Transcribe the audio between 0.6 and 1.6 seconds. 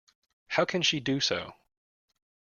can she do so?